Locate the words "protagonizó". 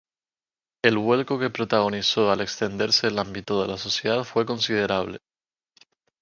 1.51-2.31